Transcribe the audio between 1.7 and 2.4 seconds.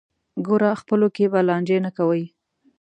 نه کوئ.